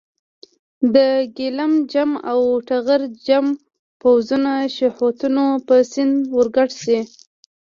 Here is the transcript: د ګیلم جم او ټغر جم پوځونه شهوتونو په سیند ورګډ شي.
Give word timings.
د 0.95 0.95
ګیلم 1.37 1.73
جم 1.91 2.11
او 2.31 2.39
ټغر 2.67 3.01
جم 3.25 3.45
پوځونه 4.01 4.51
شهوتونو 4.75 5.45
په 5.67 5.75
سیند 5.91 6.15
ورګډ 6.35 6.69
شي. 6.81 6.99